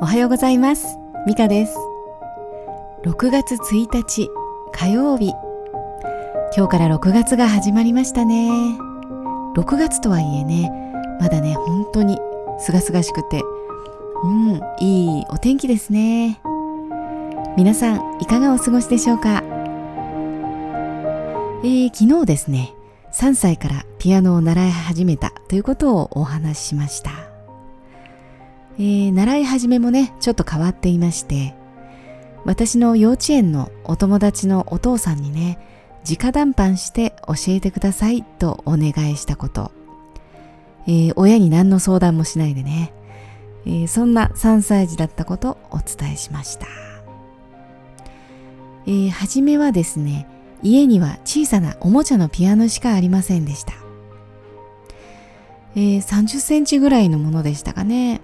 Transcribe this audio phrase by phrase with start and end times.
[0.00, 0.98] おはようございます。
[1.26, 1.76] ミカです。
[3.04, 4.28] 6月1日
[4.72, 5.32] 火曜日。
[6.56, 8.50] 今日から6月が始まりましたね。
[9.54, 10.70] 6月とはいえね
[11.20, 12.18] まだね本当に
[12.58, 13.42] すがすがしくて
[14.24, 16.40] うんいいお天気ですね。
[17.56, 19.42] 皆さんいかがお過ごしでしょうか？
[21.64, 22.74] えー、昨日ですね
[23.12, 27.25] 3歳からピアノを習い始めたということをお話ししました、
[28.78, 31.54] えー、習い始めもねちょっと変わっていまして
[32.44, 35.58] 私の幼稚園のお友達のお父さんにね
[36.08, 39.72] 直談判して教えてくださいとお願いしたこと、
[40.86, 42.92] えー、親に何の相談もしないでね、
[43.64, 46.66] えー、そんな3歳児だったことをお伝えしました、
[48.86, 50.28] えー、初めはですね
[50.62, 53.74] 家には小さなおもちゃのピアノしかありませんでした。
[55.74, 58.20] えー、30センチぐらいのものでしたかね。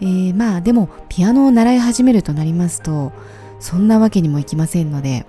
[0.00, 3.12] えー、まあでもピアノを習い始めるとなりますと
[3.60, 5.26] そんなわけにもいきませんので、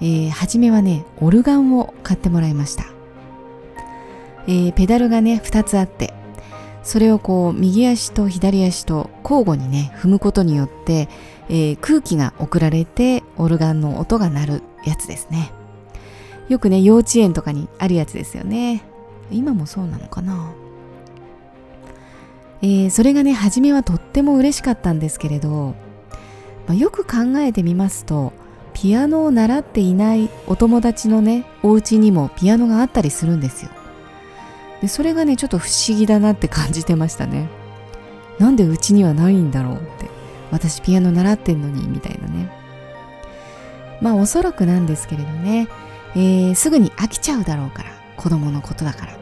[0.00, 2.84] えー、初めはねオルガンを買ってもらいました、
[4.46, 6.14] えー、ペダルがね2つあって
[6.82, 11.08] それをこう右足と左足と交互にね踏むことによって
[11.50, 15.52] えー、空気が送られてオルガンの音が鳴るやつですね。
[16.48, 18.84] よくね幼稚園とかにあるやつですよね。
[19.32, 20.52] 今もそうなのかな？
[22.62, 25.74] えー、それがね初めはとっても嬉しかったんですけれど、
[26.66, 28.32] まあ、よく考えてみますと
[28.74, 33.70] ピアノを習っていないお友達のねお家にもピアノがあったりするんですよ。
[34.80, 37.48] でそれがねちょっと不思議だなって感じてましたね。
[38.38, 40.10] なんでうちにはないんだろうって。
[40.50, 42.50] 私ピアノ習ってんのにみたいなね。
[44.00, 45.68] まあおそらくなんですけれどね、
[46.14, 49.12] えー、すぐに飽きちゃうだろうから子供のことだから。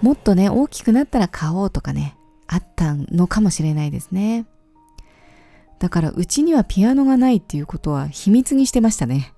[0.00, 2.16] もっとね大きくなったら買おうとかね
[2.52, 4.44] あったのかもしれないですね。
[5.78, 9.32] だからうちにはピアノがないっていうことは秘密にしてましたね。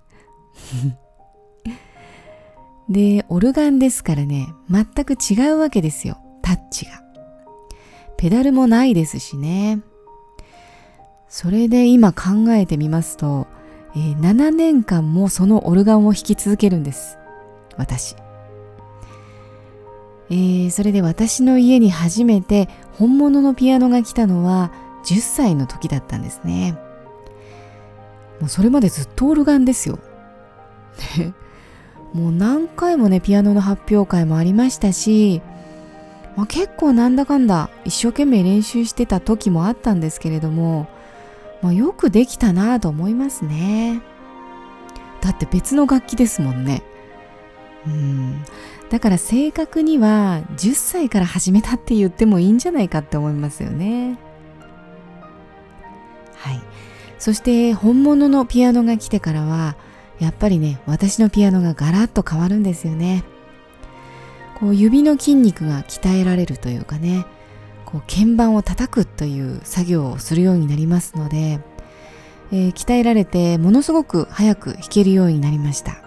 [2.91, 6.19] でオルガンですからね全く違うわけですよ。
[6.43, 7.05] タッチが。
[8.17, 9.81] ペダルもないですしね。
[11.29, 13.47] それで今考えてみますと、
[13.95, 17.17] えー、7年間もそのオルガンを弾き続けるんです。
[17.77, 18.17] 私、
[20.31, 22.69] えー、それで私の家に初めて
[22.99, 24.73] 本物のピアノが来たのは
[25.05, 26.79] 10歳の時だったんですね。
[28.41, 29.99] もうそれまでずっとオルガンですよ。
[32.13, 35.43] もう何回もねピアノの発表会もありましたし、
[36.37, 40.89] まあ、結構なんだかんだ一生懸命練習してた時もあったんですけれども
[41.65, 44.03] まあ、よくできたなと思いますね。
[45.23, 46.83] だって別の楽器ですもんね。
[47.87, 48.45] うん。
[48.91, 54.19] だから正確には10歳から始めたって言ってもいいんじゃないかって思いますよね。
[56.37, 56.61] はい。
[57.19, 59.77] そして本物のピアノが来てからは
[60.21, 63.25] やっぱりね私のピアノがガラッと変わるんですよね。
[64.55, 67.27] こう指の筋肉が鍛えられるというかね
[67.85, 71.61] こう鍵盤を叩くという作業をするようになりますので、
[72.53, 76.04] えー、鍛えられてものすごく早く弾けるようになりました、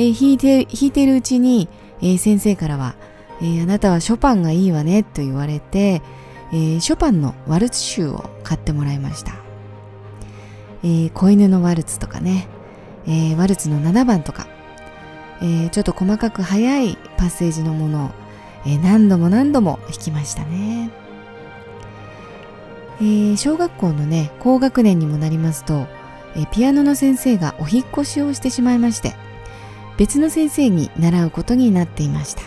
[0.00, 1.68] えー、弾いて弾いてるうちに、
[2.00, 2.94] えー、先生からは、
[3.42, 6.02] えあなたはショパンがいいわねと言われて、
[6.52, 9.32] えショパンのワルツ集を買ってもらいました、
[10.84, 12.48] え子犬のワルツとかね、
[13.06, 14.46] えワルツの7番とか、
[15.42, 18.10] えちょっと細かく速いパッセージのものを
[18.66, 20.90] えー、何度も何度も弾きましたね、
[23.00, 25.86] えー、小学校のね高学年にもなりますと、
[26.36, 29.14] えー、ピアノの先生がお引越しをしてしまいまして
[30.00, 32.40] 別の先生に習うことになっていました、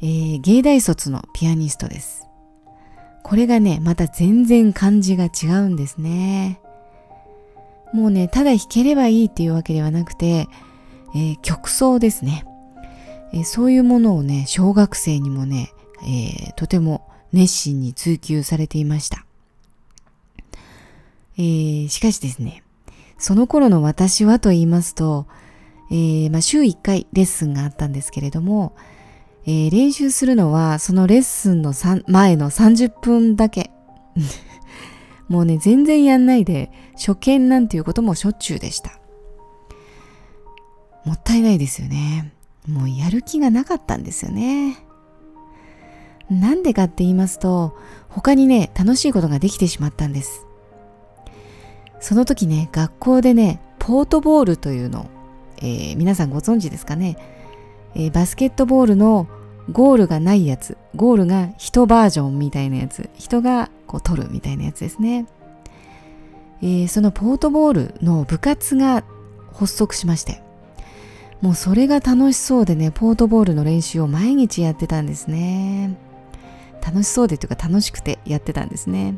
[0.00, 2.26] えー、芸大卒のピアニストです。
[3.22, 6.58] これがねまた全然感じが違うんですね。
[7.92, 10.48] もうねただ弾ければいいっていうわけではなくて、
[11.14, 12.46] えー、曲奏ですね。
[13.34, 15.70] えそういうものをね小学生にもね、
[16.02, 19.26] え、とても熱心に追求されていました、
[21.36, 22.62] え、しかしですね
[23.18, 25.26] その頃の私はと言いますと、
[25.90, 28.74] えー、まあ、週1回レッスンがあったんですけれども、
[29.46, 31.72] え練習するのはそのレッスンの
[32.06, 33.70] 前の30分だけ
[35.28, 39.00] もうね全然やんないで初見なんていうこともしょっちゅうでした
[41.06, 42.34] もったいないですよね
[42.68, 44.78] もうやる気がなかったんですよね。
[46.30, 47.76] なんでかって言いますと、
[48.08, 50.46] 他にね、楽しいことができてしまったんです。
[51.98, 55.06] その時ね、学校でね、ポートボールというのを、
[55.60, 57.16] えー、皆さんご存知ですかね、
[57.94, 59.28] えー、バスケットボールの
[59.70, 60.76] ゴールがないやつ。
[60.96, 63.08] ゴールが人バージョンみたいなやつ。
[63.16, 65.26] 人がこう取るみたいなやつですね、
[66.62, 69.04] えー、そのポートボールの部活が
[69.52, 70.42] 発足しまして。
[71.40, 75.96] もうそれが楽しそうでねポートボールの練習を毎日やってたんですね。
[76.84, 79.16] 楽しそうでというか楽しくてやってたんですね。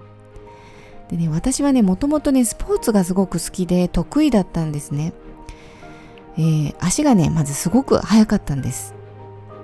[1.08, 5.12] でね私はねもともとねスポーツがすごく好きで得意だったんですね、
[6.36, 8.94] えー、足がねまずすごく速かったんです。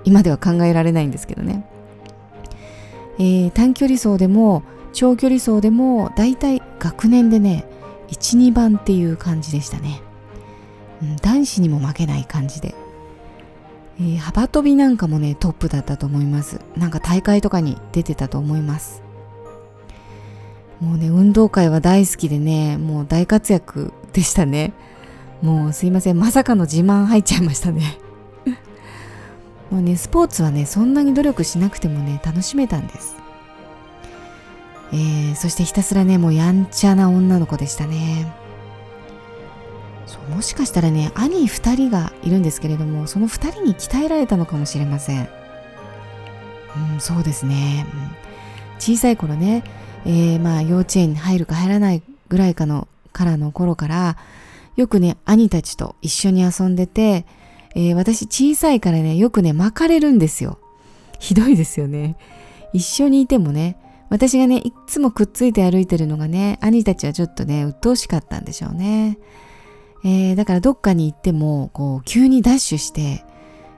[0.05, 1.65] 今では考えられないんですけどね、
[3.17, 4.63] えー、短距離走でも
[4.93, 7.65] 長距離走でもだいたい学年でね
[8.07, 10.01] 12番っていう感じでしたね、
[11.01, 12.73] うん、男子にも負けない感じで、
[13.99, 16.61] えー、幅跳びなんかもねトップだったと思います。
[16.77, 19.03] なんか大会とかに出てたと思います。
[20.79, 24.71] もうね運動会は大好きでねもう大活躍でしたね。
[25.41, 27.97] もうすいませんまさかの自慢入っちゃいましたね。
[29.71, 33.15] もうねスポーツはねそんなに努力しなくてもね楽しめたんです。
[34.91, 38.31] えー、そしてひたすらねもうやんちゃな女の子でしたね。
[40.05, 45.29] そうもしかしたらね兄2人がいるんですけれどもその2人に鍛えられたのかもしれません。
[46.93, 48.11] うんそうですね、うん、
[48.79, 49.63] 小さい頃ね、
[50.05, 54.17] えー、まあ幼稚園に入るか入らないぐらいかのからの頃から
[54.75, 57.25] よくね兄たちと一緒に遊んでて
[57.75, 60.59] えー、私小さいからね、よくね、巻かれるんですよ。
[61.19, 62.17] ひどいですよね。
[62.73, 63.77] 一緒にいてもね、
[64.09, 69.19] 私がね、いつもくっついて歩いてるのがね、兄たちはちょっとね、鬱陶しかったんでしょうね。
[70.03, 73.23] えー、だからどっかに行っても、こう、急にダッシュして、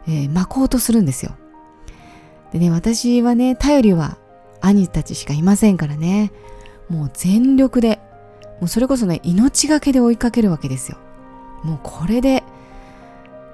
[0.07, 1.33] えー、巻こうとするんですよ。
[2.53, 4.17] でね、私はね、頼りは
[4.61, 6.31] 兄たちしかいませんからね、
[6.89, 7.99] もう全力で、
[8.61, 10.97] もうそれこそね、命がけで追いかけるわけですよ。
[11.63, 12.43] もうこれで、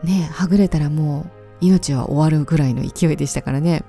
[0.04, 1.26] ねはぐれたらも
[1.62, 3.84] う命は終わるぐらいの勢いでしたからね。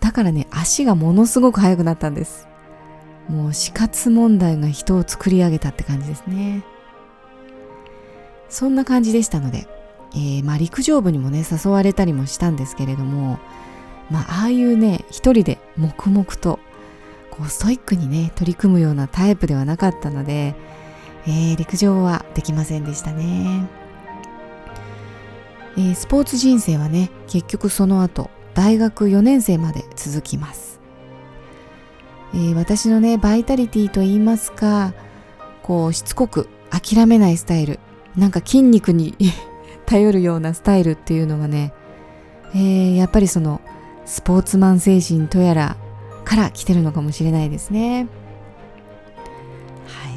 [0.00, 2.46] だからね足がものすごく速くなったんです。
[3.28, 6.62] もう死活問題が人を作り上げたって感じですね。
[8.48, 9.66] そんな感じでしたので、
[10.14, 13.38] えー、まあ陸上部にもね誘われたりもしたんですけれども
[14.10, 16.60] まあああいうね一人で黙々と
[17.38, 20.54] こうストイックにね取り組むようなタイプではなかったので、
[21.26, 23.68] えー、陸上はできませんでしたね。
[25.76, 30.80] えー、スポーツ人生はね結局その後大学4年生まで続きます、
[32.34, 34.92] えー、私のねバイタリティと言いますか
[35.62, 37.78] こうしつこく諦めないスタイル
[38.16, 39.14] なんか筋肉に
[39.86, 41.72] 頼るようなスタイルっていうのがね、
[42.54, 43.60] えー、やっぱりその
[44.04, 45.76] スポーツマン精神とやら
[46.28, 48.06] から来てるのかもしれないですね。
[49.86, 50.10] は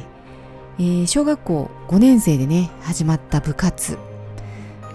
[0.78, 3.96] い、えー、小学校5年生でね始まった部活。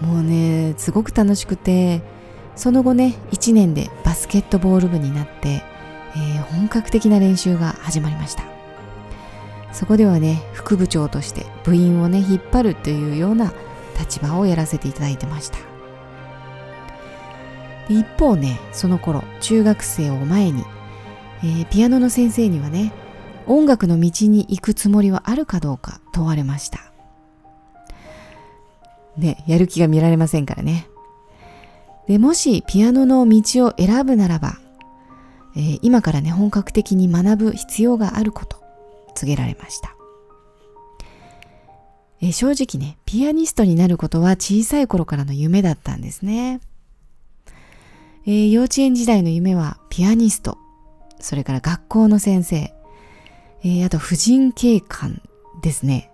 [0.00, 2.02] もうねすごく楽しくて
[2.54, 5.64] その後ね1年でバスケットボール部になって、
[6.14, 8.44] えー、本格的な練習が始まりました。
[9.72, 13.52] そこではね副部長として部員をね引っ張るというような
[13.98, 15.58] 立場をやらせていただいてました。
[17.88, 20.64] 一方ねその頃中学生を前に、
[21.42, 22.92] えー、ピアノの先生にはね
[23.46, 26.88] 音楽の道に行くつもりはあるかどうか問われました
[29.18, 30.88] ね、やる気が見られませんからね。
[32.06, 34.58] で、もしピアノの道を選ぶならば、
[35.56, 38.62] えー、今からね、本格的に学ぶ必要があること、
[39.14, 39.94] 告げられました。
[42.20, 46.60] えー、正直ね、ピアニストになることは小さい頃からの夢だったんですね。
[48.24, 50.58] えー、幼稚園時代の夢はピアニスト、
[51.20, 52.74] それから学校の先生、
[53.64, 55.20] えあと婦人警官
[55.62, 56.10] ですね。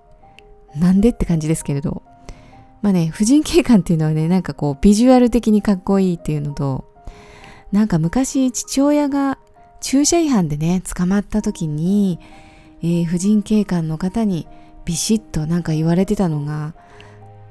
[0.76, 2.02] なんでって感じですけれど、
[2.82, 6.84] まあね、婦人警官っていうのはね、なんかこう、ビジュアル的にかっこいいっていうのと、
[7.72, 9.38] なんか昔父親が
[9.80, 12.18] 駐車違反でね、捕まった時に、
[12.82, 14.46] えー、婦人警官の方に
[14.84, 16.74] ビシッとなんか言われてたのが、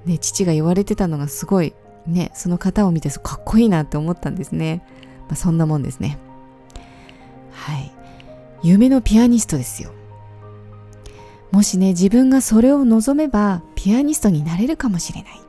[0.05, 1.74] ね、父が言われてたのがすごい、
[2.05, 4.83] ね、その方を見てかっこいいなって思ったんですね。
[5.27, 6.19] まあ、そんなもんですね。
[7.63, 7.91] はい。
[8.62, 9.91] 夢のピアニストですよ。
[11.53, 15.41] もしね自分がそれを望めばピアニストになれるかもしれない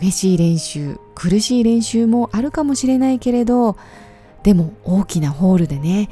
[0.00, 3.76] 激しい練習苦しい練習もあるかもしれないけれど
[4.42, 6.08] でも大きなホールでね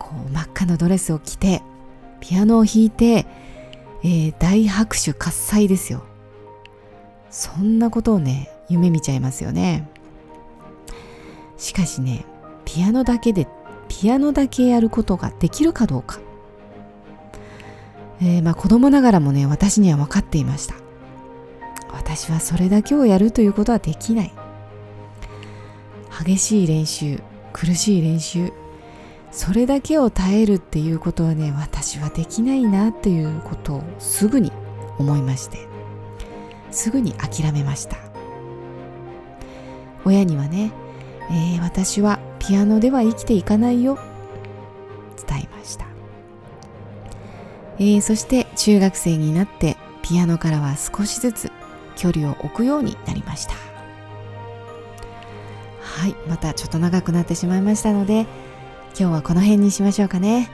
[0.00, 1.62] こう真っ赤なドレスを着て
[2.18, 3.24] ピアノを弾いて、
[4.02, 6.02] えー、大拍手喝采ですよ
[7.30, 9.88] そんなことをね夢見ちゃいますよね
[11.56, 12.24] しかしね
[12.64, 13.46] ピアノだけで
[13.88, 16.20] ピアノだけやることができるかどうか。
[18.20, 20.74] えー、まあ子供ながらもね私には分かっていました。
[21.92, 24.32] 私はそれだけをやるということはできない。
[26.24, 27.20] 激しい練習
[27.52, 28.52] 苦しい練習
[29.30, 34.52] それだけを耐えるっていうことはね私はできないなっていうことをすぐに
[34.98, 35.72] 思いまして。
[36.72, 37.96] すぐに諦めました。
[40.04, 40.72] 親にはね、
[41.30, 43.98] えー、私はピアノでは生きていかないよ。
[45.28, 45.86] 伝えました、
[47.78, 51.52] えー、そして中学生になってピアノからは少しずつ
[51.94, 53.54] 距離を置くようになりました。
[55.82, 58.22] はいまたちょっと長くなってしまいましたので
[58.98, 60.50] 今日はこの辺にしましょうかね。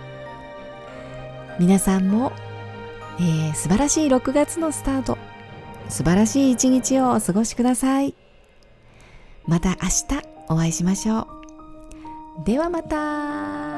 [1.59, 2.33] 皆さんも、
[3.19, 5.17] えー、素晴らしい6月のスタート
[5.89, 8.15] 素晴らしい一日をお過ごしください。
[9.47, 9.77] また明
[10.19, 11.38] 日お会いしましょう。
[12.39, 13.78] ではまた。